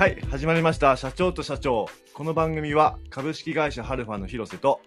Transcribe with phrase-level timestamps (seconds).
[0.00, 0.96] はい、始まりました。
[0.96, 1.84] 社長と社長。
[2.14, 4.80] この番組は株式会社ハルファの広瀬と、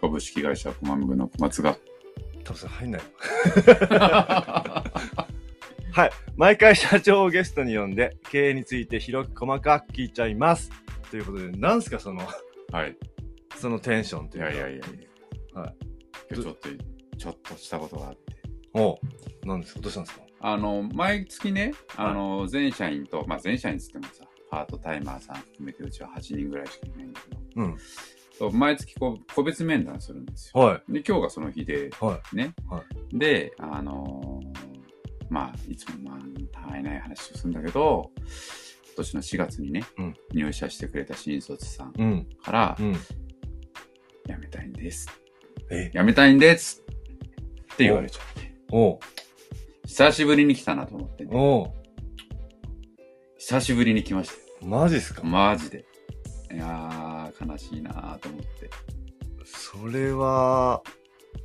[0.00, 1.76] 株式会社コマムグの小松が。
[2.44, 3.08] 多分それ入んないよ。
[5.90, 6.10] はい。
[6.36, 10.70] 毎回社長をゲストに呼んで、経営について広く細かく聞いちゃいます。
[11.10, 12.22] ということで、なんすかその、
[12.70, 12.96] はい。
[13.56, 14.52] そのテンションといいうか。
[14.52, 14.80] やいやいやい
[15.56, 15.62] や。
[15.62, 15.74] はい。
[16.30, 16.68] 今日ちょっと、
[17.18, 18.20] ちょっとしたことがあって。
[18.74, 18.96] おう
[19.44, 20.22] 何ですかどうしたんですか？
[20.46, 27.34] あの、毎月ね、あの、全社員と、まあ全社員つってもさ、パートタイマーさん含めてうちは8人ぐらいしかいないんだけ
[28.40, 28.58] ど、うん。
[28.58, 30.60] 毎月こう、個別面談するんですよ。
[30.60, 31.90] はで、今日がその日で、い。
[32.00, 32.54] はね。
[32.68, 34.84] はで、あのー
[35.30, 36.18] まあ、いつもまあ、
[36.52, 41.92] たわいない話をするんだけど、今年の4月にね、うん入社してくれた新卒さんい。
[41.98, 42.28] うん。
[42.42, 42.92] から、うん。
[42.94, 43.00] 辞
[44.38, 45.08] めたいんです。
[45.70, 45.90] え？
[45.92, 46.82] 辞めたいんです
[47.72, 48.54] って言われちゃって。
[49.86, 51.30] 久しぶりに来たなと思ってね。
[53.46, 54.30] 久しぶりに来まし
[54.60, 55.20] たマジっすか？
[55.20, 55.26] よ。
[55.26, 55.84] マジで。
[56.52, 58.70] いやー、悲しいなと思って。
[59.44, 60.82] それは、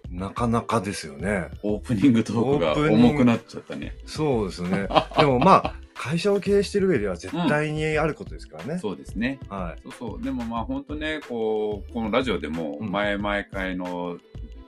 [0.09, 1.49] なかなかですよね。
[1.63, 3.95] オープニングトークが重くなっちゃったね。
[4.05, 4.87] そうですよね。
[5.17, 8.79] でもまあ、 会社を経営してる上では絶対にあることですからね。
[8.79, 9.37] そうですね。
[9.49, 9.81] はい。
[9.83, 10.23] そうそう。
[10.23, 14.17] でもまあ本当ね、こう、このラジオでもうん前々回の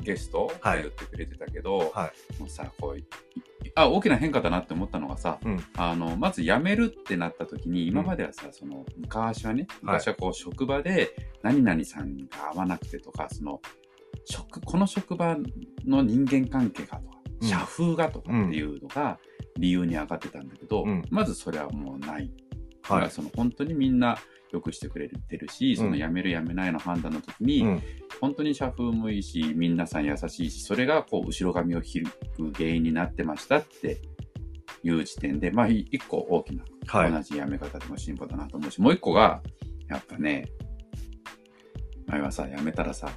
[0.01, 3.05] ゲストがはい言ってくれてたけど、はもうさ、こうい、
[3.75, 5.63] あ、大きな変化だなって思ったのがさ、うん。
[5.77, 13.61] あの、まず辞めるってなった時に、今まではさ、その、昔はね、昔はこう、職場で、何々さんが合わなくてとか、その、
[14.25, 15.37] 職、この職場
[15.85, 17.47] の人間関係がとか、うん。
[17.47, 19.17] 社風がとかっていうのが
[19.57, 21.03] 理由に上がってたんだけど、うん。
[21.09, 22.31] まずそれはもうない。
[22.83, 23.03] だかはい。
[23.05, 24.17] らその本当にみんな
[24.51, 27.81] よくしてくれてるし、その辞める辞めないの判断の時に、うん。
[28.19, 33.99] 本当に社風もいいし、皆さん優しいし、それがこう後ろ髪を引く原因になってましたって
[34.83, 37.11] いう時点で、まあい一個大きな、はい。
[37.11, 39.41] 同じ辞め方でも進歩だなと思うし、もう一個が、
[39.89, 40.49] やっぱね、
[42.07, 43.09] 前はさ、辞めたらさ、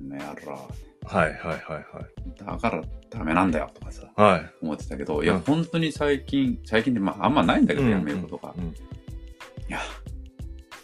[0.00, 0.68] ねやろ、
[1.04, 1.32] はい。
[1.34, 1.56] はい。
[1.58, 2.44] はい。
[2.44, 4.32] だからダメなんだよとかさ、はい。
[4.32, 4.50] はい。
[4.62, 8.54] 思ってたけど、いや、うん本当に最近、最近でまああんまないんだけど、うん辞めることが。
[8.56, 8.74] うん
[9.68, 9.80] いや、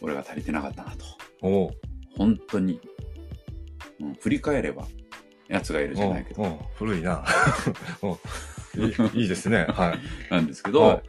[0.00, 1.04] 俺が足りてなかったなと。
[1.42, 1.70] おう。
[2.16, 2.81] 本当に、
[4.00, 4.86] うん、振り返れば、
[5.48, 7.25] 奴がいるじゃないけど、古いな。
[8.76, 9.66] いい いいですね。
[9.69, 10.32] はい。
[10.32, 11.03] なんですけど、、は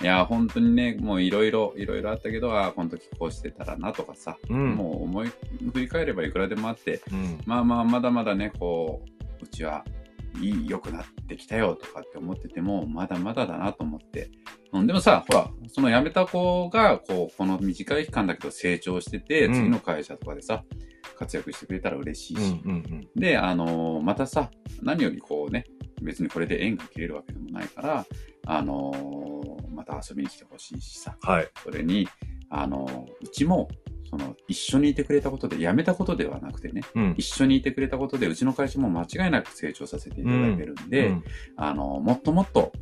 [0.00, 4.76] いや、本当にね、もういろいろ、いろいろあったけど、あこの時こうしてたらなとかさ、うん。
[4.76, 5.28] もう思い、
[5.72, 7.40] 振り返ればいくらでもあって、うん。
[7.46, 9.02] まあまあ、まだまだね、こ
[9.40, 9.84] う、うちは
[10.40, 14.30] いい、良くなってきたよとかって思ってても、まだまだだなと思って。
[14.72, 20.64] うん、でもさ、ほら、その辞めた子が、こう、この短い期間だけど成長してて、うん次の会社とかでさ、
[21.16, 22.70] 活躍してくれたら嬉しいし、うん。
[22.70, 23.08] うん。
[23.16, 24.50] で、あのーまたさ、
[24.82, 25.64] 何よりこうね、
[26.02, 28.06] 別にこれで縁が切れるわけでもないから、
[28.46, 31.48] あのーまた遊びに来てほしいしさ、はい。
[31.62, 32.06] それに、
[32.50, 33.68] あのーうちも、
[34.10, 37.14] その、一緒にいてくれたことで、辞めたことではなくてね、うん。
[37.16, 41.24] 一緒にいてくれたことで、うちの会社も間違いなく成長させていただいてるんで、うん
[41.56, 42.72] あのーもっともっと、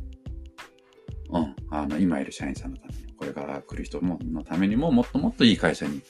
[1.29, 6.01] うん、あの、今いる社員さんのために、これから来る人ものためにも、もっともっといい会社に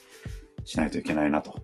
[0.64, 1.54] しないといけないなと。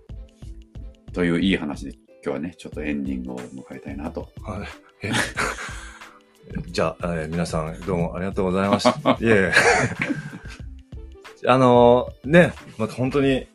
[1.13, 4.29] といういい話で、今日はね、ちょっとエンディングを迎えたいなと。
[4.43, 5.07] はい。
[5.07, 5.13] え
[6.69, 9.13] じゃあ、えー皆さん、どうもありがとうございました。
[9.13, 9.53] いえ。
[11.47, 13.47] あのーね、また本当に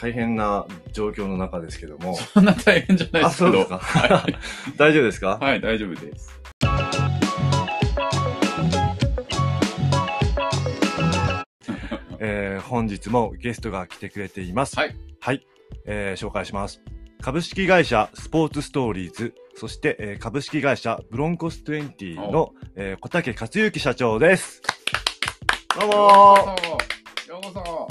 [0.00, 2.16] 大変な状況の中ですけども。
[2.16, 3.52] そんな大変じゃないであ、すけど。
[3.52, 3.78] そうですか。
[3.78, 4.36] はい、
[4.76, 5.38] 大丈夫ですか？
[5.40, 6.30] はい、大丈夫です。
[12.26, 14.76] えー本日もゲストが来てくれています。
[14.78, 14.96] はい。
[15.20, 15.46] はい。
[15.84, 16.80] えー紹介します。
[17.20, 24.62] 株式会社スポーツストーリーズ、そして、えー株式会社ブロンコス20の、えー小竹克之社長です。
[25.78, 27.88] どうもーようこそ。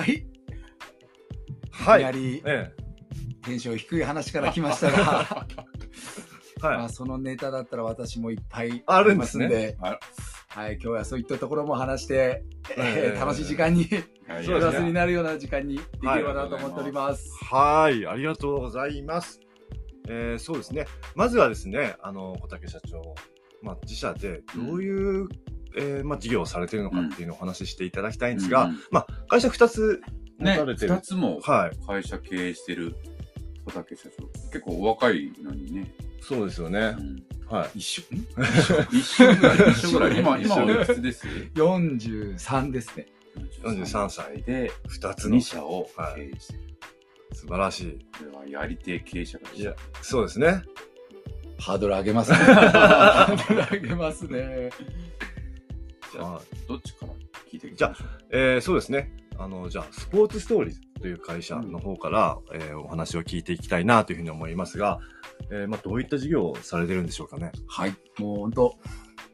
[0.00, 0.26] はい。
[1.70, 2.04] はいい。
[2.04, 2.72] きなりえ
[3.44, 5.46] テンション低い話から来ましたが、
[6.62, 6.78] え はい。
[6.78, 9.98] まあそのネタだったら私もいっぱいあるんですねありますんであ
[10.56, 13.84] はい、今日はそういったところも話して、えええー楽しい時間に、
[14.24, 17.30] プラスになるような時間にできればなと思っております。
[17.44, 18.06] はい。
[18.06, 19.38] ありがとうございます。
[20.08, 20.86] えーそうですね。
[21.14, 23.14] まずはですね、あの、小竹社長、
[23.60, 25.28] まあ、自社でどういう、
[25.76, 30.00] えーまあ、事業をされているのかっていうのをお話ししていただきたいんですが、うんうんまあ、会社2つ
[30.38, 30.94] 持ね、たれてる。
[30.94, 31.86] 二つもはい。
[31.86, 32.96] 会社経営してる
[33.66, 34.26] 小竹社長。
[34.52, 35.94] 結構お若いのにね。
[36.22, 37.02] そうですよねう。
[37.02, 37.78] んはい。
[37.78, 38.02] 一緒
[38.92, 40.18] 一緒ぐらい、一緒ぐらい。
[40.18, 43.06] 今、今おいくつです？43ですね。
[43.62, 46.60] 43歳で、2つの2社を経営してる。
[47.32, 47.98] 素晴らしい。
[48.18, 50.62] これはやり手経営者がいや、そうですね。
[51.58, 52.36] ハードル上げますね。
[52.38, 54.70] ハードル上げますね。
[56.12, 57.12] じゃあはどっちから
[57.50, 58.08] 聞いていきじゃましょう？
[58.30, 59.12] えーそうですね。
[59.38, 64.98] あの、じゃあ、スポーツストーリーズという会社の方から、えーお話を聞いていきたいなというふうに思いますが、
[65.50, 67.52] えーまあ、どういった事業をされてるんでしょうかね？
[67.66, 67.94] はい。
[68.18, 68.74] もう本当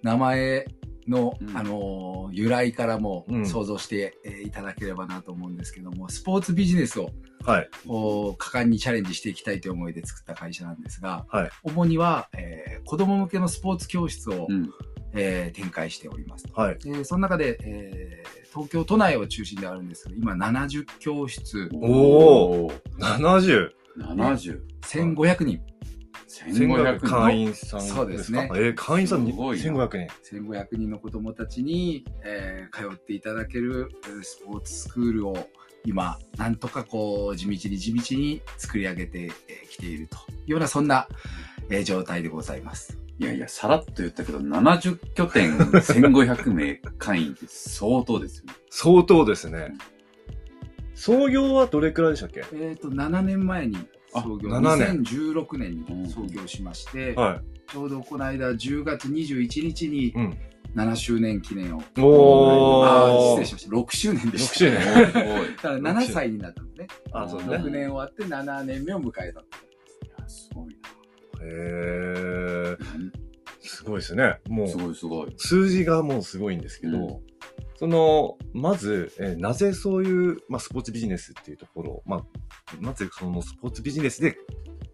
[0.03, 0.67] 名前
[1.07, 7.11] の、うんあのー由来からもうん想像して、えーいただければなと思うんですけども、スポーツビジネスを
[7.45, 7.69] はい。
[7.87, 11.51] こう果敢にチャレンジしていきたいという思いで作った会社なんですが、はい。
[11.65, 14.71] 主には、えー子供向けのスポーツ教室を、うん。
[15.15, 16.47] えー展開しております。
[16.55, 16.79] はい。
[16.79, 23.71] でその中で、えー東京都内を中心ではあるんですけど、今70教室、おー70。
[23.99, 24.61] 70。
[24.83, 25.61] 1500人、
[26.29, 27.09] 1500人。
[27.09, 30.37] 会員さんそうですねえー会員さんにすごいな1500人。
[30.37, 35.49] 1500人の子供たちに、えー通っていただけるえースポーツスクールを
[35.85, 39.19] 今、なんとかこう、地道に地道に作り上げて
[39.49, 41.09] えーきているというような、そんな、
[41.71, 42.99] えー状態でございます。
[43.19, 48.53] いやいや、さらっと言ったけど、70拠点1500名会員って相当ですよね。
[48.71, 49.75] 相当ですね。
[50.95, 52.45] 創業はどれくらいでしたっけ？
[52.55, 53.77] えっ、と、7年前に
[54.13, 57.71] 創業、あ7年2016年に創業しまして、はい。
[57.71, 60.39] ちょうどこの間10月21日にうん。
[60.75, 61.83] 7周年記念を。
[61.99, 63.77] おーあー失礼しました。
[63.77, 64.55] 6周年でした。
[64.55, 66.87] 6周年 だから7歳になったんですね。
[67.13, 67.71] あ、そうね6ね。
[67.73, 69.41] 年終わって7年目を迎えた。
[70.19, 70.77] や、すごい
[71.43, 72.79] へー。
[72.79, 72.79] な。
[73.61, 74.39] すごいですね。
[74.49, 75.35] もすう、ごいすごい。
[75.37, 77.33] 数字がもうすごいんですけど、うん
[77.77, 82.23] その、まず、えーなぜそういう、まあ、スポーツビジネスっていうところを、まあ、
[82.81, 84.37] なぜそのスポーツビジネスで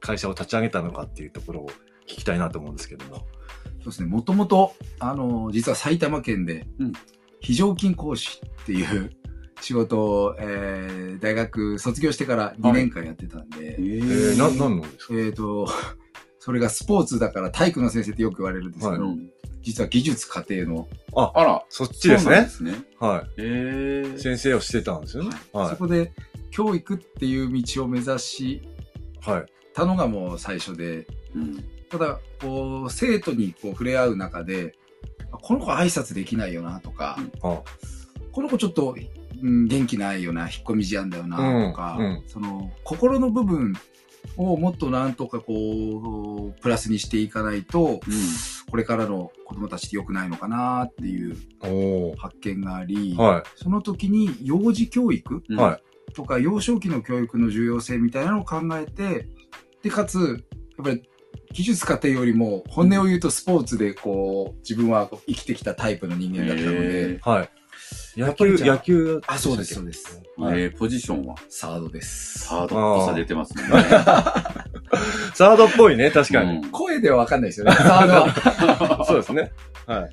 [0.00, 1.68] 会社を立ち上げたのかっていうところを
[2.06, 3.16] 聞きたいなと思うんですけども。
[3.16, 3.22] そ
[3.82, 4.08] うですね。
[4.08, 6.92] もともと、あの、実は埼玉県でうん、
[7.40, 9.10] 非常勤講師っていう
[9.60, 15.14] 仕事を、えー大学卒業してから2年間やってたんで、ええー、な、なんなんですか？
[15.14, 15.68] えっ、と、
[16.38, 19.14] それがスポーツだから体育の先生ってよく言われるんですけど、は
[19.62, 22.46] 実は技術家庭の、あら、そっちですね。
[22.46, 22.74] すね。
[22.98, 24.18] はえい。
[24.18, 25.30] 先生をしてたんですよね。
[25.52, 26.12] はそこで
[26.50, 28.62] 教育っていう道を目指しい。
[29.20, 29.46] はい。
[29.74, 31.64] たのがもう最初で、うん。
[31.90, 34.74] ただ、こう、生徒にこう触れ合う中で、
[35.32, 37.62] あこの子挨拶できないよなとか、あ
[38.32, 38.96] この子ちょっと、
[39.42, 41.36] うん、元気ないよな、引っ込み思案だよな
[41.70, 43.74] とか、うんうんその、心の部分
[44.36, 48.00] をもっとなんとかこう、プラスにしていかないと、
[48.70, 51.36] これからの子供たちって良くないのかなっていう。
[52.18, 55.42] 発見があり、はその時に幼児教育。
[56.14, 59.28] とか幼少期の教育の重要性みたいなのを考えて、
[59.82, 60.18] で、かつ、
[60.76, 61.02] やっぱり
[61.52, 67.50] 技術家庭よりも本音を言うとスポーツでこう、自分は生きてきたタイプの人間だったので、えはい。
[68.18, 69.20] 野球、野球。
[69.26, 70.22] あ、そうです、そうです。
[70.36, 71.36] ーはいえーポジションは？
[71.48, 72.40] サードです。
[72.40, 73.62] サードっぽさ出てますね。
[75.34, 76.56] サードっぽいね、確かに。
[76.58, 78.12] うん声ではわかんないですよね、 サード
[78.96, 79.04] は。
[79.06, 79.52] そうですね。
[79.86, 80.08] は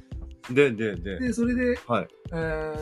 [0.50, 0.54] い。
[0.54, 1.20] で、で、で。
[1.20, 2.08] で、それで、はい。
[2.32, 2.36] え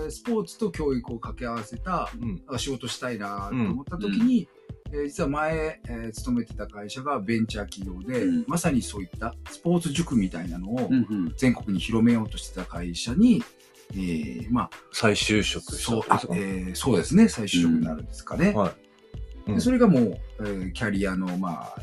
[0.08, 2.42] ースポーツと教育を掛け合わせたうん。
[2.48, 4.48] あ仕事したいなと思った時に、
[4.92, 11.34] えー実は前、えー勤めてた会社がベンチャー企業で、うんまさにそういったスポーツ塾みたいなのをうんうん。
[11.38, 13.42] 全国に広めようとしてた会社に、
[13.92, 18.54] えーまあ、再就職そうえーそうですね、再就職になるんですかね。
[18.54, 18.70] はい。
[18.70, 21.76] うんでそれがもう、えーキャリアの、まあ、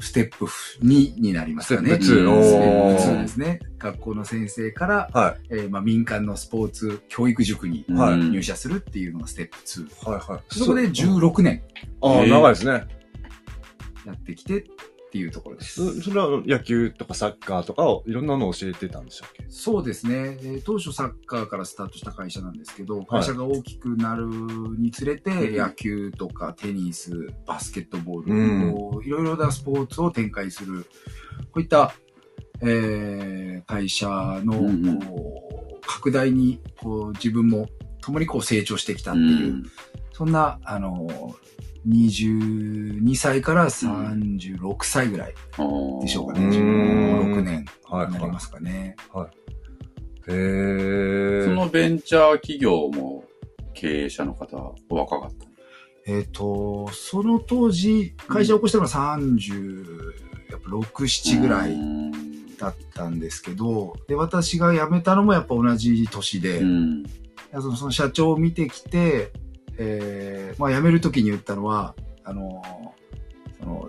[0.00, 0.44] ステップ
[0.82, 1.90] 2になりますかね。
[1.94, 3.60] ステップ2ステッおープ2ですね。
[3.78, 10.10] 学校の先生から、はえーまあ、民間のスポーツ教育塾に入社するっていうのがステップ2。
[10.10, 10.12] い。
[10.12, 10.42] はい、はい。
[10.50, 11.62] そこで16年
[12.02, 12.72] ああ、えー長いですね。
[14.04, 14.66] やってきて
[15.16, 16.00] っていうところです。
[16.00, 19.44] そそれは野球とかサッカーとかをいろんなのを教えてたんでしたっけ？
[19.48, 24.26] そうですね、えー当初サッカーからスタートした会社なんですけど、会社が大きくなる
[24.78, 25.56] につれて、うん。
[25.56, 29.04] 野球とかテニス、バスケットボール、うん。
[29.06, 30.86] いろいろなスポーツを展開する、
[31.52, 31.94] こういった、
[32.62, 34.08] えー会社
[34.44, 35.00] の、うん
[35.88, 37.68] 拡大にこう自分も
[38.00, 39.62] 共にこう成長してきたっていう、
[40.12, 41.06] そんな、あの、
[41.88, 45.34] 22歳から36歳ぐらい
[46.02, 46.46] でしょうかね。
[46.46, 46.50] うん
[47.30, 48.96] 15、6年はい、はになりますかね。
[49.14, 50.32] い。
[50.32, 51.44] へえ。
[51.44, 53.24] そのベンチャー企業も
[53.74, 55.46] 経営者の方はお若かった？
[56.08, 60.14] えっ、と、その当時、会社を起こしたのは36、
[60.50, 67.02] 7ぐらいうんだったんですけど、で、私が辞めたのもやっぱ同じ年で、うん。
[67.60, 69.32] そのその社長を見てきて、
[69.78, 72.62] えーまあ辞める時に言ったのは、あの、
[73.60, 73.88] その、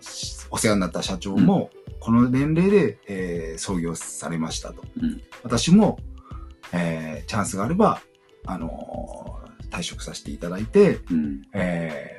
[0.51, 4.83] お世話になった社長も、この年齢で、えー創業されましたと。
[5.01, 5.99] うん私も、
[6.73, 8.01] えーチャンスがあれば、
[8.45, 9.39] あの
[9.69, 11.41] 退職させていただいて、うん。
[11.53, 12.17] えー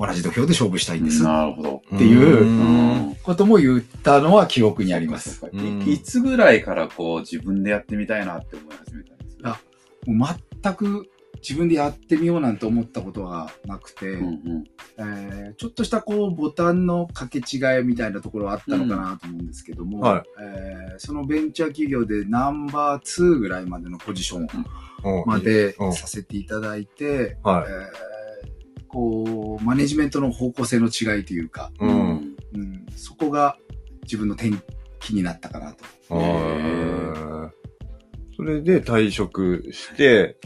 [0.00, 1.24] 同じ土俵で勝負したいんです。
[1.24, 1.82] なるほど。
[1.96, 5.44] っていううんことも言ったのは記憶にあります。
[5.52, 9.50] いいつぐらいからこう自分でやってみたいなって思い始めたんですか？
[9.50, 9.60] あ
[10.08, 10.28] もう
[10.62, 11.10] 全く
[11.48, 14.64] 自分でやってみようなんて思ったことはなくて、うんうん
[14.98, 27.70] えーちょっとしたこうボタンの掛け違いみたいなところはあったのかなと思うんですけども、はいえーそのベンチャー企業でナンバー2ぐらいまでのポジションうんまでうんさせていただいて、はい。
[27.70, 28.08] えー
[28.90, 31.90] こう、マネジメントの方向性の違いというか、うん。
[32.54, 33.58] うん、そこが
[34.04, 34.50] 自分の転
[34.98, 35.84] 機になったかなと。
[38.34, 40.38] それで退職して、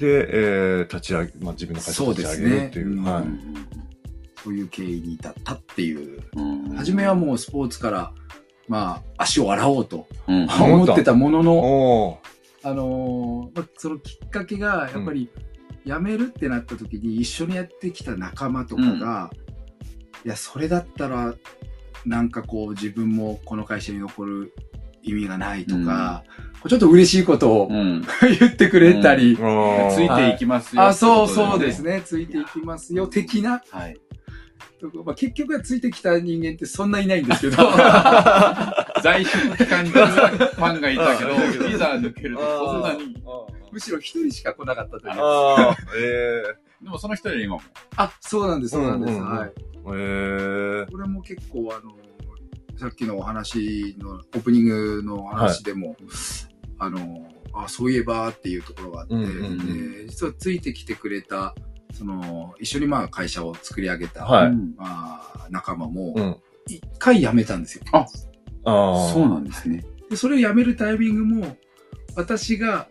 [0.00, 2.86] で、えー、立ち上げ、まあ、自分の会社を立ち上げるっていう。
[2.86, 3.24] そうですねはい。
[4.42, 6.22] そういう経緯に至ったっていう。
[6.34, 8.12] うん初めはもうスポーツから、
[8.66, 15.28] まあ、足を洗おうとうん思ってたものの、おーあのーまあ、そのきっかけが、やっぱり、
[15.84, 19.30] 辞めるってなった時に一緒にやってきた仲間とかが、
[20.24, 21.34] いや、それだったら、
[22.06, 24.54] なんかこう自分もこの会社に残る
[25.02, 28.04] 意味がないとか、こうちょっと嬉しいことをうん。
[28.38, 30.82] 言ってくれたり、ついていきますよ。
[30.82, 31.82] あ、そうそうです。
[31.82, 33.62] ね、ついていきますよ、的な。
[33.70, 33.96] はい。
[35.04, 37.56] まあ、結局はついてきた人間ってそんないないんですけど、
[39.02, 43.14] 在職期間にファンがいたけど、いざ抜けるとこんなに。
[43.72, 45.12] むしろ一人しか来なかったという。
[45.18, 46.42] ああ、え
[46.82, 47.62] でもその一人で今も。
[47.96, 49.12] あ、そうなんです、そうなんです。
[49.12, 49.48] うんうんうんはい。
[49.48, 51.94] ー、えー、これも結構あの、
[52.80, 55.96] さっきのお話の、オープニングの話でも、
[56.78, 61.54] あの、あ、そういえばっていうところがあって、うんうんうんで実はついてきてくれた、
[61.92, 66.36] その、一緒にまあ会社を作り上げた、はいうんまあ、仲間もう、ん。
[66.68, 67.84] 一回辞めたんですよ。
[67.92, 68.06] あ
[68.64, 69.12] あ。
[69.12, 69.84] そうなんですね。
[70.08, 71.58] で、それを辞めるタイミングも、
[72.16, 72.88] 私が、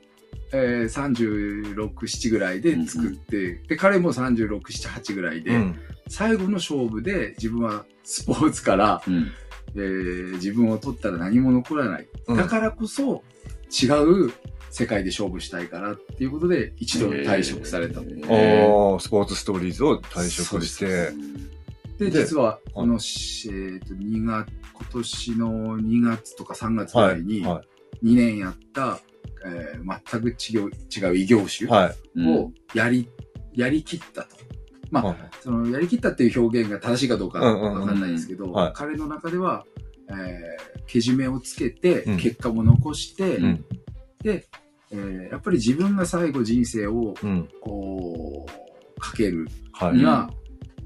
[0.54, 5.80] えー、36、7ぐらいで作って、で、彼も36、7、8ぐらいで、うん。
[6.08, 9.32] 最後の勝負で自分はスポーツから、うん。
[9.76, 12.08] えー自分を取ったら何も残らない。
[12.28, 13.24] うんだからこそ
[13.70, 13.88] 違
[14.28, 14.32] う
[14.72, 18.02] 世界で勝負したいからっていうことで一度退職されたと。
[18.02, 21.12] へーおースポーツストーリーズを退職して、
[21.98, 27.64] で、で実はこの、しえーと2月、今年の2月とか3月ぐらいには
[28.04, 29.00] 2年やった、
[29.46, 31.72] えー全く違う違う異業種い。
[31.72, 31.96] はい。
[32.16, 33.10] うんをやり、
[33.54, 34.38] やりきったと。
[34.92, 39.66] まあはいそのやりきったっていう表現が正しいかどうかうんうんうんわかんないですけど、はい彼の中では、
[40.10, 43.66] えーけじめをつけてうん、結果も残して、うん。
[44.24, 44.48] で、
[44.92, 47.48] えーやっぱり自分が最後人生をうん。
[47.62, 48.48] こ
[48.98, 49.98] う、かけるはい。
[49.98, 50.32] には、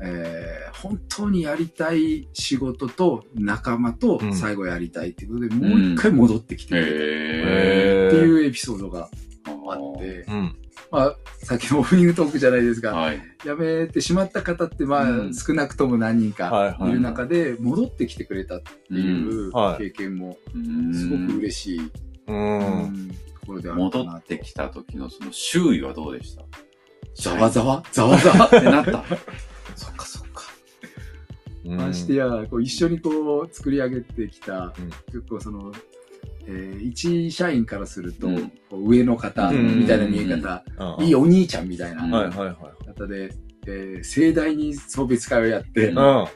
[0.02, 8.28] えー本当にやりたい仕事と仲間とうん最後やりたいっていうことで、もう一回戻ってきてくれるへってう。
[8.28, 10.56] いうエピソードがーあって、うん。
[10.94, 13.20] まあ、さっきのオープニングトークじゃないですが、はい。
[13.44, 15.34] 辞めてしまった方って、まあ、うん。
[15.34, 20.94] 少なくとも何人かはいる中で、戻ってきてくれたっていう経験も、うん。
[20.94, 21.92] すごく嬉しい、う。
[22.28, 24.18] うんんところであるか戻なと。
[24.20, 26.44] ってきた時のその周囲はどうでした？
[27.16, 27.84] ざわざわ？
[27.92, 28.46] ざわざわ？
[28.46, 29.04] ってなった。
[29.76, 30.44] そっかそっか。
[31.66, 31.78] うん。
[31.78, 34.90] ましてや、こう一緒にこう作り上げてきた、うん。
[35.08, 35.72] 結構その、
[36.46, 38.28] えー一社員からすると、
[38.72, 40.64] 上の方うんみたいな見え方、
[41.00, 42.88] いいお兄ちゃんみたいなうんはいはいはい。
[42.88, 43.30] 方で、
[43.68, 45.94] えー盛大に送別会をやって。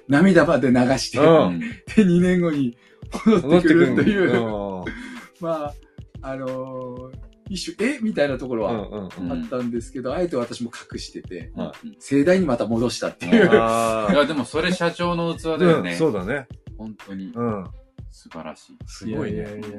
[0.08, 1.68] 涙まで流して、うんで、
[1.98, 2.78] 2年後に
[3.26, 4.86] 戻ってくるという、うん
[5.42, 5.74] まあ、
[6.22, 8.00] あのー一種、え？
[8.02, 8.74] みたいなところは。
[8.74, 13.50] あったんですけど、あえて私も隠してて、は盛大にまた戻したっていう。
[13.54, 15.58] あ いや、でもそれ社長の器あ。
[15.58, 15.92] だよね。
[15.92, 16.46] うんそうだね。
[16.78, 17.66] 本当にうん。
[18.10, 18.78] 素晴らしい。
[18.86, 19.40] すごいね。
[19.40, 19.78] やいやいやいや、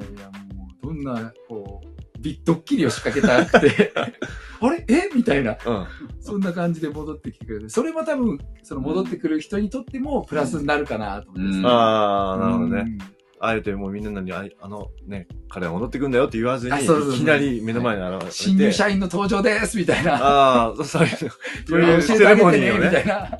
[0.55, 3.93] もう、どんな、こう、ビッドッキリを仕掛けたくて、
[4.61, 4.85] あれ？
[4.87, 5.09] え？
[5.15, 5.85] みたいな、うん。
[6.19, 12.83] そんな感じで戻ってきてくれて、それも多分、その戻ってくる人にとってもプラスになるかなと思うんああ、なるほどね。
[12.85, 18.31] うんあえてもうみんなに、ああのね、彼は戻ってくんだよって言わずに、そうそうそうきなり目の前に現れて。
[18.31, 20.15] 新入社員の登場ですみたいな。
[20.15, 21.15] ああ、そういう、
[21.65, 23.07] そういう教セレモニーをねねみたい。
[23.07, 23.39] な。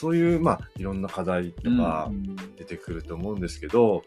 [0.00, 4.02] そういう、まあ、いろんな課題とかうん出てくると思うんですけど、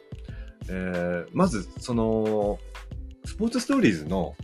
[0.67, 2.57] えー、まず、その、
[3.25, 4.35] スポーツストーリーズの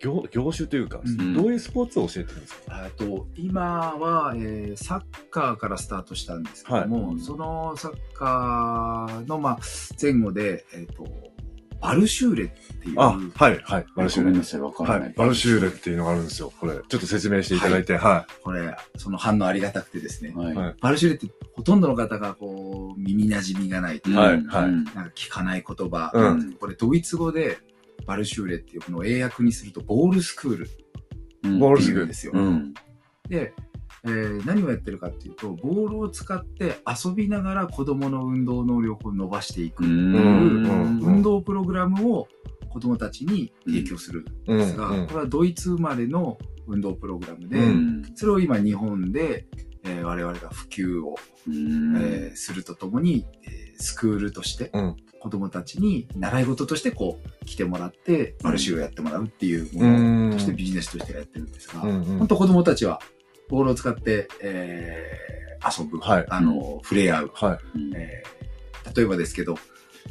[0.00, 1.32] 業業種というか、うん。
[1.32, 2.84] どういうスポーツを教えてるんですか？
[2.84, 7.20] あと今は、えーサッカーからスタートしたんですけども、はい。
[7.20, 9.58] そのサッカーの、まあ、
[10.00, 11.06] 前後で、えっと
[11.82, 13.86] バルシューレっていう、あ、はい、はい。
[13.96, 14.44] バルシューレごめんな。
[14.44, 15.00] さい、わからない。
[15.00, 15.14] はい。
[15.14, 16.52] バルシューレっていうのがあるんですよ。
[16.60, 20.54] これ、ちょっと説明していただいて、はこれ、その反応ありがたくてですね、はい。
[20.54, 27.58] はいバルシューレってほとんどの方がこう耳馴染みがないというか、はいうんはいうんなんか聞かない言葉、うんこれドイツ語で
[28.06, 30.70] バルシューレっていうこの英訳にするとボールスクール
[31.44, 32.32] うんボールっていうんですよ。
[32.34, 32.74] うん。
[33.32, 33.54] で、
[34.04, 42.28] えー何をやってるかっていうと、ボールを使って遊びながら子供の運動能力を伸ばしていくうっていううん運動プログラムを
[42.68, 46.36] 子供たちに提供するんですが、これはドイツ生まれの
[46.66, 48.02] 運動プログラムで、うん。
[48.14, 49.46] それを今日本で、
[49.84, 51.16] えー我々が普及を、
[51.48, 51.96] うん。
[51.96, 54.96] えーするとともに、えースクールとしてうん。
[55.20, 62.04] 子供たちに習い事としてこう来てもらってバルシューをやってもらうっていうものとしてビジネスとしてやってるんですが、うんうん。
[62.18, 63.00] 本当子供たちは
[63.52, 65.32] ボールを使って、えー
[65.64, 66.26] 遊ぶ、はい。
[66.28, 67.78] あの、触れ合う、はい。
[67.78, 69.54] うんえー例えばですけど、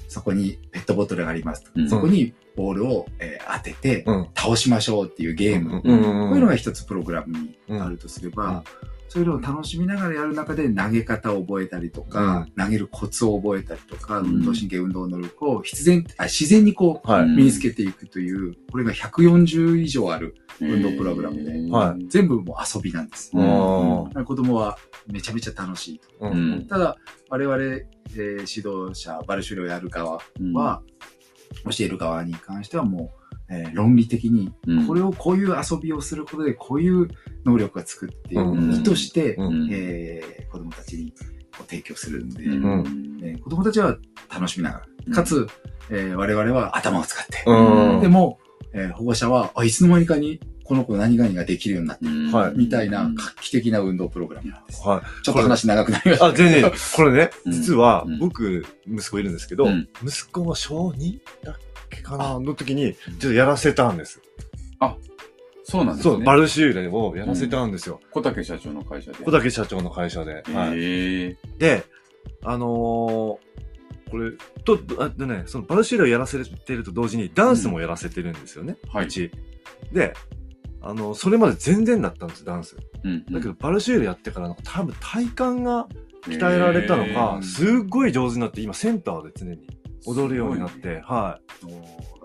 [0.08, 1.90] そこにペットボトルがありますと、うん。
[1.90, 4.28] そこにボールを、えー当ててうん。
[4.36, 14.25] 倒しましょうっていうゲーム、こういうのが一つプログラムにあるとすれば、うんそういうのを楽しみながらやる中で投げ方を覚えたりとか、投げるコツを覚えたりとか、うん。
[14.36, 17.22] 運動神経運動能力を必然あ自然にこうはい。
[17.24, 17.36] うん。
[17.36, 23.32] 身につけていくという、これが140以上ある運動プログラムでは全部もう遊びなんです。
[23.34, 24.24] うん。
[24.24, 24.77] 子供は
[25.08, 26.08] めちゃめちゃ楽しいと。
[26.27, 26.56] ーううん。
[26.60, 26.68] ん。
[26.68, 26.96] ただ、
[27.27, 30.20] 我々、えー指導者、バルシュレをやる側
[30.53, 30.82] は、
[31.65, 33.21] 教える側に関してはもう、
[33.51, 34.88] えー論理的に、うん。
[34.88, 37.08] これをこういう遊びをすることで、こういう
[37.46, 38.72] 能力がつくっていううん。
[38.74, 39.70] 意図して、うん。
[39.72, 41.12] えー子供たちに
[41.58, 43.20] こう提供するんで、うん。
[43.24, 43.98] えー子供たちは
[44.34, 45.48] 楽しみながら、かつ、
[45.89, 48.01] えー我々は頭を使って、うん。
[48.01, 48.39] でも、
[48.74, 52.53] えー保護者は、あ、いつの間にかにこの子何々ができるようになってる、はい。
[52.55, 54.81] みたいな画期的な運動プログラムなんです。
[54.88, 55.24] はい。
[55.24, 56.25] ちょっと話長くなりました。
[56.27, 57.51] あ、全然、これね、うん。
[57.51, 58.20] 実はうん。
[58.20, 59.89] 僕、息子いるんですけど、うん。
[60.05, 61.20] 息子は小 2?
[61.43, 61.55] だっ
[61.92, 64.22] けかなの時に、ちょっとやらせたんです。
[65.72, 66.16] そうなんですね。
[66.16, 68.02] そう、バルシューレをやらせたんですよ。
[68.12, 69.24] 小竹社長の会社で。
[69.24, 70.44] 小竹社長の会社で。
[70.54, 71.38] はい。
[71.58, 71.84] で、
[72.44, 73.52] あのー
[74.12, 74.32] これ、
[74.66, 78.76] と、あでね、そのバルシューレをやらせてると同時に、ダンスもやらせてるんですよね。
[78.90, 79.32] はいうち。
[79.94, 80.14] で、
[80.82, 82.76] あの、それまで全然だったんです、ダンス。
[83.06, 85.88] うんだけど、バルシューレやってから、多分体幹が
[86.28, 89.66] 鍛えられたのへか、ーすっごい上手になって、今センターで常に
[90.05, 91.39] 踊るようになって、は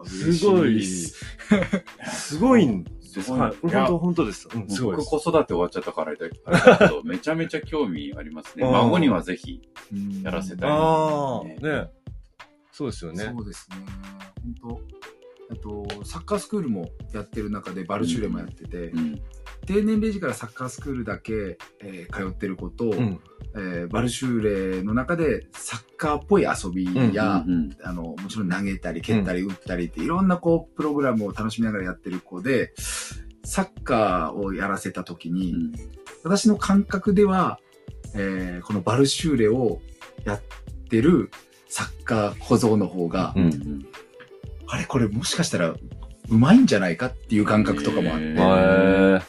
[0.04, 0.08] い。
[0.08, 3.22] すごい、すごいんです。
[3.22, 3.56] すごいはい。
[3.56, 4.48] これ本当、本当です。
[4.54, 4.96] うん、すごい。
[4.96, 8.66] 僕子育て終わっちゃったからだけど、 めちゃめちゃ興味ありますね。
[8.66, 9.62] うん孫にはぜひ
[9.92, 10.70] うんやらせたい。
[10.70, 11.90] ああ、ねね。
[12.72, 13.24] そうですよね。
[13.24, 13.76] そうですね。
[14.62, 15.15] 本当
[15.50, 19.22] あと、サッカースクールもやってる中で、バルシュレもやってて、うん。
[19.66, 23.20] 低年齢児からサッカースクールだけ、えー通ってる子と、うん。
[23.54, 32.72] えーバルシューレの中でサッカーっぽい遊びや、うんあの、もちろん投げたり蹴ったり打ったりっていろんなこう、プログラムを楽しみながらやってる子で、
[33.44, 35.72] サッカーをやらせた時に、うん
[36.24, 37.60] 私の感覚では、
[38.14, 39.80] えーこのバルシューレを
[40.24, 40.42] やっ
[40.90, 41.30] てる
[41.68, 43.86] サッカー小僧の方が、うんうん
[44.68, 45.78] あれこれもしかしたらう
[46.28, 49.22] まいんじゃないかっていう感覚とかもあって、へへーー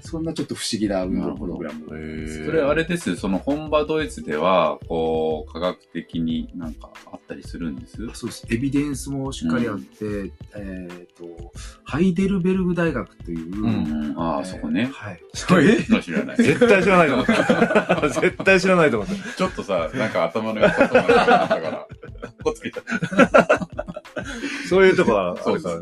[0.00, 1.86] そんなちょっと不思議な運動プログラム。
[1.96, 3.16] へーそれあれです。
[3.16, 7.96] その本場ドイツでは、こう、科学的になんかあったりするんです？
[8.12, 8.46] そうです。
[8.50, 11.52] エビデンスもしっかりあって、えっ、と、
[11.84, 14.14] ハイデルベルグ大学という、うん。
[14.18, 14.90] ああ、そこね。
[14.92, 15.20] はい。
[15.62, 16.02] え？
[16.02, 16.36] 知らない。
[16.36, 18.08] 絶対知らないと思った。
[18.20, 19.14] 絶対知らないと思った。
[19.34, 21.16] ちょっとさ、なんか頭の良さそうなった
[21.48, 21.86] から、か
[22.28, 23.68] っこつけちゃった。
[24.68, 25.68] そういうとこはあそうです。
[25.68, 25.72] る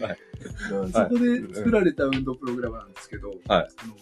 [0.00, 0.18] からね。
[0.92, 3.38] そこで作られた運動プログラムなんですけど、はい。
[3.48, 3.94] あの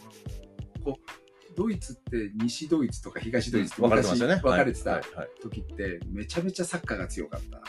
[0.84, 1.10] こう
[1.56, 4.40] ドイツって西ドイツとか東ドイツって分かれてましたね。
[4.42, 5.00] 分かれてた
[5.42, 7.60] 時ってめちゃめちゃサッカーが強かったっ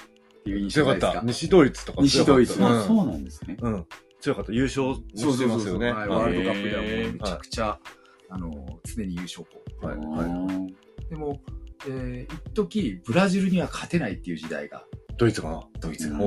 [0.43, 1.07] ていう印強かった。
[1.07, 1.25] 象ですか？
[1.27, 2.53] 西ドイツとか西ドイツ。
[2.55, 3.57] 強かったあそうなんですね。
[3.61, 3.73] うん。
[3.73, 3.85] うん。
[4.19, 4.51] 強かった。
[4.51, 5.91] 優勝もそうしてそうそうそう、ますよね。
[5.91, 7.79] はい、ワールドカップではもうめちゃくちゃ、
[8.29, 9.45] あの常に優勝
[9.79, 9.97] 校はい。
[9.97, 10.67] は
[11.05, 11.09] い。
[11.09, 11.41] でも、
[11.87, 14.83] えー、一時ブラジルには勝てないっていう時代が
[15.17, 15.63] ドイツかな？
[15.79, 16.21] ドイツが、あ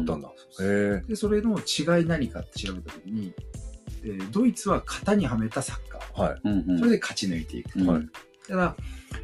[0.00, 0.28] ったんだ。
[0.28, 1.02] へえ。
[1.08, 3.32] でそれの違い何かって調べた時に、
[4.04, 6.22] えードイツは型にはめたサッカー。
[6.22, 6.40] はい。
[6.78, 7.86] それで勝ち抜いていく、うん。
[7.88, 8.02] はい。
[8.46, 8.76] ただ、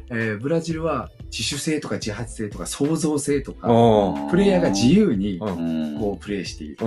[0.09, 6.77] えーブラジルは自主性とか自発性とか創造性とかあプレイヤーが自由にこうプレイしている、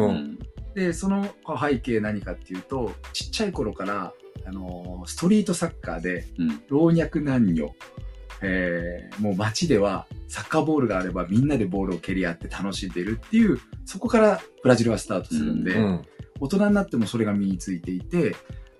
[0.74, 1.26] でその
[1.60, 4.12] 背景何かっていうとちっちゃい頃から、
[4.44, 6.62] あのーストリートサッカーでうん。
[6.68, 7.74] 老若男女、
[8.42, 16.02] えーもう街ではサッカーボールがあればみんなでボールを蹴り合って楽しんでるっていうそこからブラジルはスタートするんで、うん。
[16.40, 18.36] 大人になってもそれが身についていて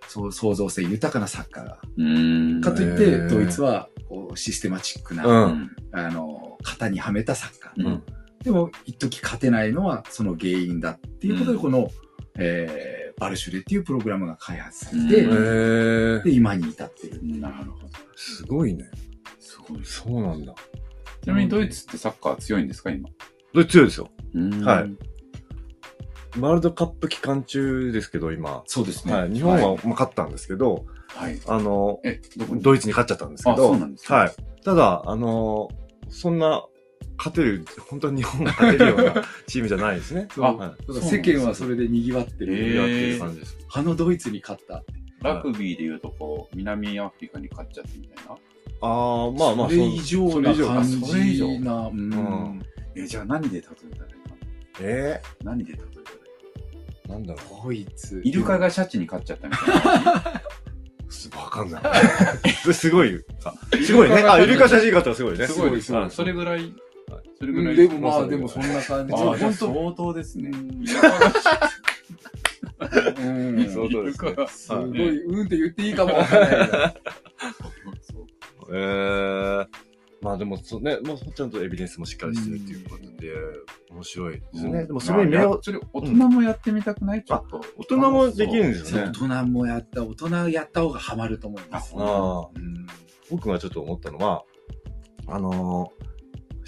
[0.09, 5.71] そう創造性豊かなサッカーがうんかといっへてードイツはこうシステマチックな、うん。
[5.93, 8.03] あの型にはめたサッカー、うん
[8.45, 11.91] でも一時勝てないのはその原因だっていうことでうんこの、
[12.39, 16.31] えーバルシュレっていうプログラムが開発されうんて。
[16.31, 17.89] で今に至ってるなるほど。
[18.15, 18.85] すごいね。
[19.85, 20.55] そうなんだ。
[21.23, 23.09] ちなみにドイツってサッカー強いんですか、今？
[23.53, 24.11] ドイツ強いですよ。
[24.35, 24.97] うんはい
[26.39, 28.63] ワールドカップ期間中ですけど、今。
[28.67, 29.15] そうですね。
[29.15, 29.31] はい。
[29.33, 31.41] 日本は、まあ、勝ったんですけど、はい。
[31.47, 32.21] あの、え、
[32.61, 34.33] ドイツに勝っちゃったんですけあど、そうなんですねはい。
[34.63, 35.69] ただ、あの、
[36.09, 36.67] そんな、
[37.17, 40.29] 勝てる、本当に日本が勝てるような チームじゃないですね。
[40.35, 40.93] そうあはい。
[41.01, 42.55] 世間はそれで賑わってる。
[42.55, 43.57] へーやってる感じです。
[43.73, 44.85] あのドイツに勝った。
[45.23, 48.37] ラグビーで言うと、こう、南アフリカに勝っちゃってみたいな。
[48.81, 51.87] ああ、まあまあ、それ以上な感あそれ以上じな。
[51.87, 52.63] ううんん。
[52.95, 54.01] え、じゃあ何で例えたらいいか
[54.81, 55.21] え？
[55.43, 58.21] 何で例えたらいいー、なんだろドイツ。
[58.25, 59.69] イルカがシャチに勝っちゃったみたい
[60.05, 60.13] な。
[61.09, 61.13] う。
[61.13, 61.85] すわかんない。
[62.75, 63.25] すごい。
[63.45, 64.17] あすごいね。
[64.17, 65.47] あ、イルカ写真買ったらすごいね。
[65.47, 65.93] すごいです。
[65.93, 66.73] はそれぐらい、
[67.39, 67.75] それぐらい。
[67.75, 69.13] うんでもまあ、まあでもそんな感じ。
[69.15, 70.51] あ本当相当ですね。
[70.51, 70.85] うん
[73.71, 74.19] そうそうです
[74.67, 76.95] すごい、うんって言っていいかもわかんないな。
[78.71, 79.67] えー、
[80.23, 83.33] まあでも、そうね、もうちゃんとエビデンスもしっかりしてるっていうことで、
[83.91, 84.87] 面白いですね。
[84.87, 87.63] でも、それに目を、それ、大人もやってみたくないちょっと。
[87.77, 89.13] 大人もできるんですよね。
[89.13, 91.95] 大人もやった、大人やった方がハマると思います。
[91.97, 92.87] あうん
[93.31, 94.45] 僕がちょっと思ったのは、
[95.27, 96.07] あのー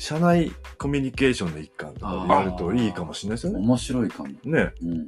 [0.00, 3.58] 社内コミュニケーションの一環とかでやるといいかもしれないですよね。
[3.58, 4.28] 面白いかも。
[4.44, 4.72] ね。
[4.80, 5.06] うん。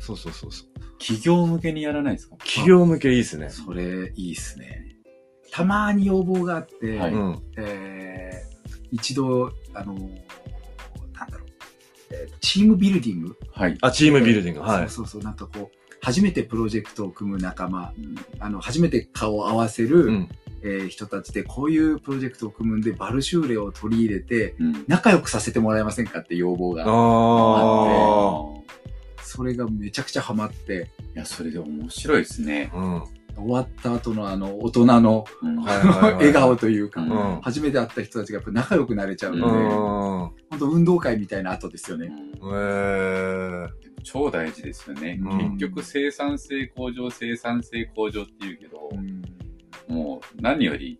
[0.00, 0.98] そうそうそうそう。
[0.98, 2.34] 企業向けにやらないですか？
[2.38, 3.48] 企業向けいいですね。
[3.50, 4.83] それ、いいっすね。
[5.54, 7.42] たまに要望があって、はいうん。
[7.56, 8.54] えー
[8.90, 9.98] 一度、あのー
[11.16, 11.48] なんだろう、
[12.10, 13.36] えーチームビルディング？
[13.52, 13.78] はい。
[13.80, 14.62] あ、チームビルディング。
[14.62, 14.88] はい。
[14.88, 17.92] そうそうそう、なんかこう、初めてプロジェクトを組む仲間、
[18.40, 20.28] あの、初めて顔を合わせる、うん。
[20.62, 24.84] えー人たちで、こういうプロジェクトを組むんで、バルシューレを取り入れて、うん。
[24.88, 26.82] 仲良くさせてもらえませんかって要望が。
[26.82, 26.90] ああ。
[29.22, 32.72] それがめちゃくちゃハマって、いや、それで面白いですね。
[32.74, 33.02] うん。
[33.36, 37.02] 終わった後のあの、大人の笑顔というか、
[37.42, 39.68] 初めて会った人たちがやっぱ仲良くなれちゃううので、ん。
[39.68, 42.12] 本当運動会みたいな後ですよね。
[42.36, 43.68] えー。
[44.02, 45.18] 超大事ですよね。
[45.20, 49.22] うん結局生産性向上、生産性向上って言うけど、うん
[49.88, 50.98] もう何より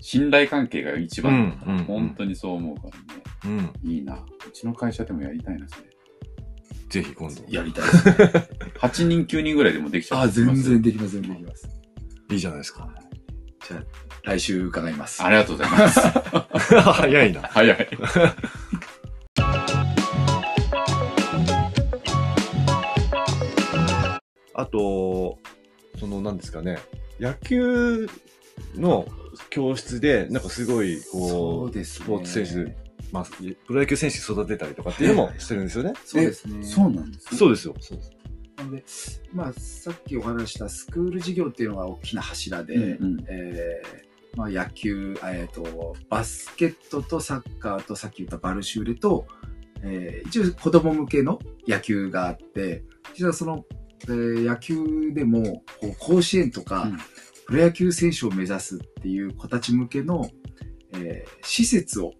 [0.00, 2.88] 信頼関係が一番本当にそう思うか
[3.44, 3.72] らね。
[3.84, 3.90] うん。
[3.90, 4.16] いいな。
[4.16, 5.93] うちの会社でもやりたいな、それ。
[6.88, 7.42] ぜひ今度。
[7.48, 8.14] やりたいですね。
[8.80, 10.20] 8人、9人ぐらいでもできちゃう。
[10.26, 11.68] あ、全然できます、全然できます。
[12.30, 12.88] いいじゃないですか。
[13.66, 13.84] じゃあ、
[14.24, 15.22] 来週伺います。
[15.22, 16.00] ありがとうございます。
[16.92, 17.40] 早いな。
[17.42, 17.88] 早い。
[24.56, 25.38] あと、
[25.98, 26.78] その、なんですかね、
[27.18, 28.08] 野球
[28.76, 29.06] の
[29.50, 31.84] 教室で、なんかすごい、そこう、うね。
[31.84, 32.76] スポーツ選手、
[33.14, 35.92] まあ、プロ野球選手育てたりとかっていうのもしてるんですよね。
[36.04, 36.64] そうですね。
[36.64, 37.74] そうなんですねそうですよ。
[37.78, 38.10] そうです。
[38.56, 38.84] なので、
[39.32, 49.26] まあ、さっきお話ししたスクール事業っていうのが大きな柱で、うんうんえーまあ、野球、えー、とバスケットとサッカーとさっき言ったバルシューレと、
[49.82, 52.82] えー一応子供向けの野球があって
[53.14, 53.64] 実はその、
[54.04, 56.98] えー野球でもこう甲子園とか、うん
[57.46, 60.30] プロ野球選手を目指すっていう子たち向けの、
[60.94, 62.14] えー施設を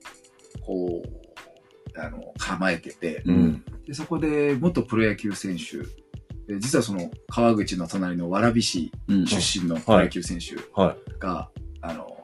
[0.60, 3.64] こうあの構えてて、うん。
[3.86, 5.78] でそこで元プロ野球選手
[6.52, 9.26] で実はその川口の隣の蕨市うん。
[9.26, 12.14] 出身のプロ野球選手はが、あのー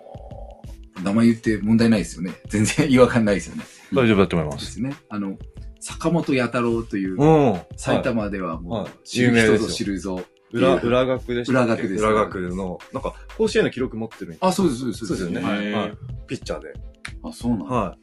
[1.02, 2.34] 名前言って問題ないですよね。
[2.48, 3.64] 全然違和感ないですよね。
[3.90, 3.96] い。
[3.96, 4.54] 大丈夫だと思いま。
[4.54, 4.94] ですすね。
[5.08, 5.38] あの、
[5.80, 7.60] 坂本弥太郎という、うん。
[7.78, 10.22] 埼玉ではもう、はい知る人ぞ知るぞ。
[10.52, 11.72] 裏、裏学でしたっけ？
[11.72, 15.06] 裏学です裏学の、なんか、甲子園の記録持ってるんあ、そうです、そうです。
[15.06, 15.72] そうですよね。
[15.72, 15.96] はい。
[16.26, 16.74] ピッチャーで。
[17.22, 17.64] あ、そうなんだ。
[17.64, 17.96] は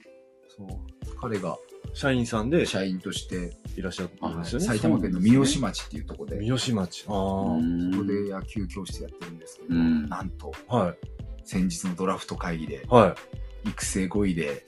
[0.58, 0.68] そう
[1.20, 1.58] 彼が
[1.94, 1.98] い。
[1.98, 4.66] 社員さんで社員として、いらっしゃってるんですよね。
[4.66, 7.06] 埼玉県の三好町っていうところで、三好町。
[7.08, 7.58] あうあ。
[7.58, 10.98] んここで野球教室やってるんですけど、うんなんと、はい。
[11.44, 13.16] 先日のドラフト会議で、は
[13.66, 13.70] い。
[13.70, 14.66] 育成5位で、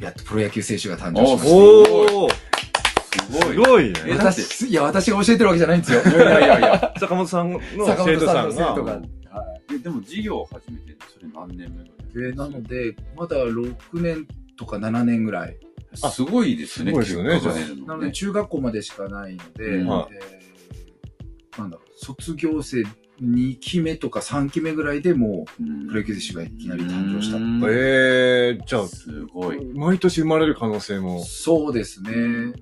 [0.00, 1.56] やっとプロ野球選手が誕生しました。
[1.56, 3.54] おーすごい。
[3.54, 3.94] すごいね。
[4.06, 6.02] えだって私、いや、私が教えてるわけじゃないんですよ。
[6.02, 6.94] いやいやいや。
[6.98, 9.02] 坂本さんの坂生徒さ本さんが、生徒が。
[9.74, 12.32] えでも事業を始めて、それ何年目ぐらい？
[12.32, 15.56] で、なので、まだ6年とか7年ぐらい。
[16.02, 18.12] あすごいですね、すごいですよね結果が出るなので。
[18.12, 20.46] 中学校までしかないので、うんはいえー
[21.58, 22.84] なんだろう、卒業生
[23.22, 29.64] 2期目とか3期目ぐらいでもうんプロ野球選手がいきなり誕生したうんええー、じゃあ、すごい。
[29.74, 31.22] 毎年生まれる可能性も。
[31.24, 32.10] そうですね。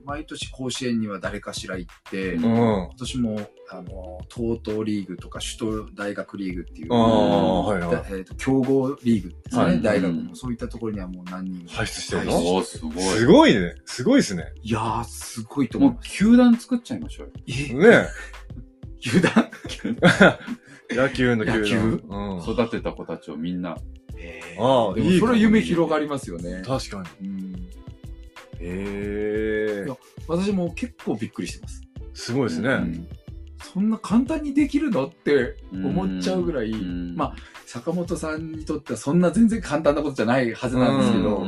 [0.04, 2.50] 毎年甲子園には誰かしら行って、うんうん。
[2.54, 3.40] 今年も、
[3.70, 7.96] あの、TOTO リーグとか首都大学リーグっていう、ああ、はいだはい。
[8.10, 12.62] えーと強豪リーグですね、はい大学の、うんそういったところにはもう何人も輩出してるの？
[12.62, 13.02] すごい。
[13.02, 13.74] すごいね。
[13.84, 14.44] すごいですね。
[14.62, 16.02] いやー、すごいと思いもう。
[16.04, 17.32] 球団作っちゃいましょうよ。
[17.48, 18.06] え、ね
[19.10, 19.50] 球団？
[20.90, 20.96] え。
[20.96, 21.60] 野球の球団。
[21.60, 21.78] 野球？
[22.08, 22.38] うん。
[22.38, 23.76] 育てた子たちをみんな。
[24.16, 26.62] えああでもそれは夢広がりますよね。
[26.66, 27.28] 確かに。
[27.28, 27.54] うん
[28.60, 29.96] へえいや。
[30.26, 31.82] 私も結構びっくりしてます。
[32.14, 32.68] すごいですね。
[32.70, 33.08] うん
[33.72, 35.06] そんな簡単にできるの？
[35.06, 41.46] って思っちゃうぐらい、うんまあ、坂本さんにとってはそんな全然簡単なことじゃないはずなんですけど、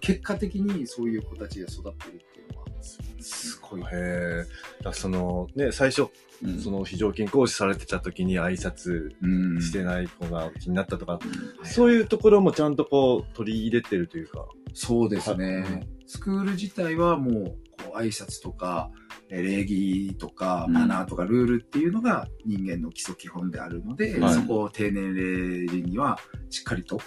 [0.00, 3.80] 結果的にそういう子たちが育ってるっていうのは、すごい。
[3.82, 4.44] へえ。
[4.82, 6.08] だその、ね、最初、
[6.44, 14.46] うんその非常勤講師されてた時に挨拶うんしてない子が気になったとか、うんそういうところもちゃんとこう取り入れてるというか。
[14.74, 15.86] そうですはいね。
[16.06, 17.44] スクール自体はもう、
[17.84, 18.90] こう挨拶とか、
[19.30, 26.18] えー礼儀とか、うんマナーとかルールっていうのが人間の基礎基本であるので、はいそこを低年齢時には
[26.50, 27.00] しっかりと、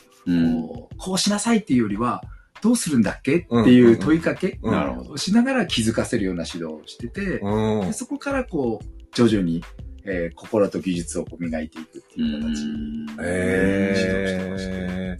[0.98, 2.24] こうしなさいっていうよりは、
[2.66, 3.38] どうするんだっけ？
[3.38, 7.94] っていう問いかけをしながら気づかせるような指導をしてて、うんで。
[7.94, 9.64] そこからこう、徐々に、
[10.04, 12.62] えー心と技術をこう磨いていくっていう形。
[13.24, 15.18] え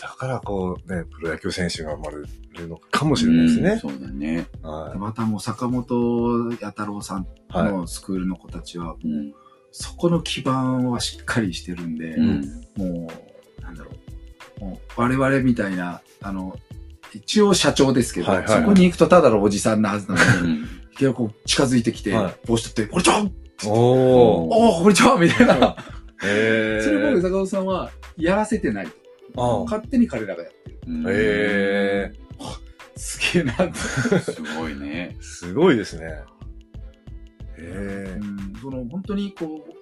[0.00, 2.16] だからこうね、プロ野球選手が生まれ
[2.58, 3.70] るのかもしれないですね。
[3.70, 4.46] うんそうだね。
[4.62, 7.26] はまたもう坂本弥太郎さん。
[7.50, 9.32] のスクールの子たちは、うん。
[9.72, 12.40] そこの基盤はしっかりしてるんで、うん。
[12.76, 13.10] も
[13.58, 13.90] う、なんだろ
[14.60, 14.64] う。
[14.64, 16.58] もう我々みたいな、あの、
[17.14, 23.32] 一応社長ですけど、はいはいはいそこに行くとただのおじさんなはずなのに、うんいきなりこう近づいてきて、はい帽子取って、これちゃん
[23.66, 24.76] おお。
[24.76, 25.76] おーこれちゃんみたいな。
[26.24, 26.82] へえ。
[26.82, 28.88] それ僕、坂本さんはやらせてない。
[29.34, 30.80] 勝手に彼らがやってる。
[30.86, 32.12] うんへえ。
[32.96, 33.72] すげえな。
[33.74, 35.16] すごいね。
[35.20, 36.06] すごいですね。
[36.06, 36.14] へ
[37.58, 38.18] え。
[38.20, 39.72] うんその本当にこう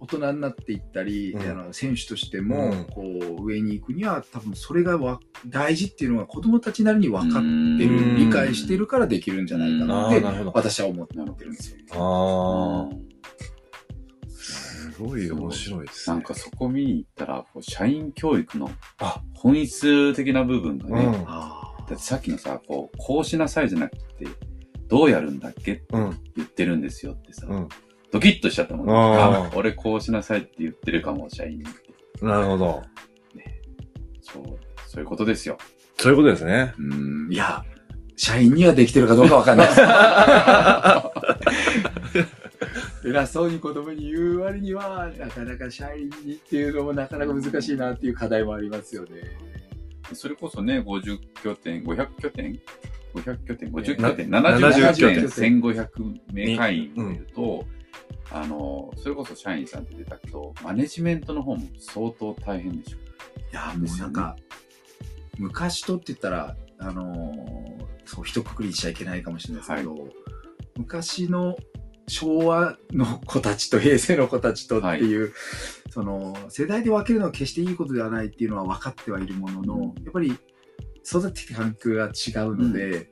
[0.00, 10.24] 大人になっていったり、うんあの選手としても、うんこう上に行くには多分それがわ大事っていうのが子供たちなりに分かってうんる理解してるからできるんじゃないかなって。
[10.54, 11.78] 私は思ってるんですよ。
[11.92, 16.16] ああ、すごい面白いですね。
[16.16, 21.24] なんかそこ見に行ったら、こう社員教育のあ本質的な部分がね、うん。
[21.26, 24.26] あだってさっきのさ、こう、こうしなさいじゃなくて、
[24.88, 26.22] どうやるんだっけってうん。
[26.36, 27.68] 言ってるんですよってさ、うん。
[28.12, 28.92] ドキッとしちゃったもんね。
[28.92, 29.00] あー
[29.48, 32.24] あ、俺こうしなさいって言ってるかも、社員にって。
[32.24, 32.82] なるほど。
[34.22, 34.44] そう、
[34.86, 35.58] そういうことですよ。
[35.98, 36.74] そういうことですね。
[36.78, 37.64] うんいや
[38.16, 39.80] 社員にはできてるかどうか分かんないです。
[43.08, 49.08] 偉そうに子供に言う割にはなかなか社員にっていうのもなかなか難しいなっていう課題もありますよね。
[50.12, 52.58] それこそね、50拠点、500拠点
[53.14, 57.64] ?500 拠点、50な拠点、70 70拠点、拠点1500名会員をいると、
[58.30, 62.98] あの、それこそ社員さんって出たけど、マネジメントの方も相当大変でしょ。
[62.98, 63.00] い
[63.52, 64.36] や、もうなんか、
[65.38, 70.08] 昔とって言ったら、あのーそう、一括りにしちゃいけないかもしれないですけど、
[70.76, 71.56] 昔の
[72.08, 75.34] 昭和の子たちと平成の子たちとっていう、
[75.90, 79.82] その、世代で分けるのは決していいことではないっていうのは分かってはいるものの、うん。
[80.04, 80.32] やっぱり
[81.04, 83.04] 育ってきた環境が違うので、やっ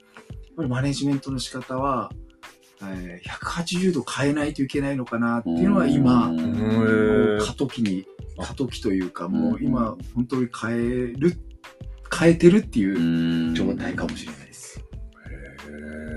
[0.57, 2.11] ぱりマネジメントの仕方は、
[2.83, 6.33] えー180度変えないといけないのかなっていうのは今、
[7.45, 8.07] 過渡期に、
[8.39, 10.79] 過渡期というか、もううん今、本当に変え
[11.17, 11.37] る、
[12.15, 13.55] 変えてるっていううん。
[13.55, 14.81] 状態かもしれないです。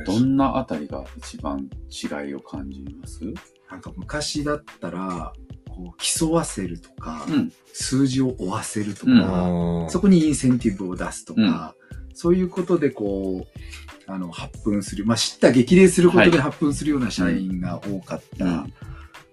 [0.06, 3.22] どんなあたりが一番違いを感じます？
[3.70, 5.34] なんか昔だったら、
[5.70, 7.52] こう競わせるとか、うん。
[7.74, 9.90] 数字を追わせるとか、うん。
[9.90, 11.76] そこにインセンティブを出すとか、
[12.20, 18.74] そういうことでこう、あの、発奮する、まあ、知った激励することではい発奮するような社員が多かったうん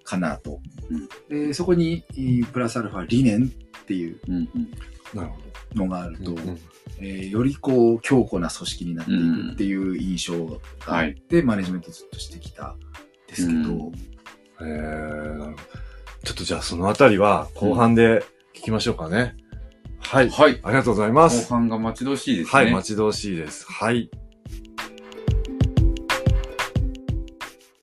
[0.05, 0.61] かなと。
[0.89, 4.21] うんで、そこに、えープラスアルファ理念っていう
[5.75, 6.31] のがあると、ど。
[6.31, 6.59] うん
[7.01, 12.79] えーよりこう強固な組織になっていくっていう印象があって、マネジメントずっとしてきたん
[13.27, 13.93] ですけど、
[14.61, 15.57] え、なるほど。
[16.23, 19.35] ちょっとじゃあそのあたりは後半で聞きましょうかね。
[19.99, 20.31] はい。
[20.31, 20.61] はい。
[20.63, 21.49] ありがとうございま後す。
[21.49, 22.63] 半が待ち遠しいですね。
[22.63, 23.67] はい、待ち遠しいです。
[23.71, 24.11] はい。